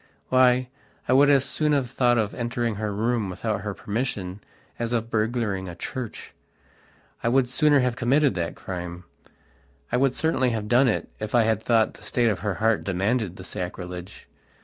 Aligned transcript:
Why, 0.29 0.69
I 1.07 1.13
would 1.13 1.29
as 1.29 1.45
soon 1.45 1.73
have 1.73 1.91
thought 1.91 2.17
of 2.17 2.33
entering 2.33 2.73
her 2.77 2.91
room 2.91 3.29
without 3.29 3.61
her 3.61 3.75
permission 3.75 4.41
as 4.79 4.93
of 4.93 5.11
burgling 5.11 5.69
a 5.69 5.75
church. 5.75 6.33
I 7.21 7.29
would 7.29 7.47
sooner 7.47 7.81
have 7.81 7.95
committed 7.95 8.33
that 8.33 8.55
crime. 8.55 9.03
I 9.91 9.97
would 9.97 10.15
certainly 10.15 10.49
have 10.49 10.67
done 10.67 10.87
it 10.87 11.09
if 11.19 11.35
I 11.35 11.43
had 11.43 11.61
thought 11.61 11.93
the 11.93 12.03
state 12.03 12.29
of 12.29 12.39
her 12.39 12.55
heart 12.55 12.83
demanded 12.83 13.35
the 13.35 13.43
sacrilege. 13.43 14.27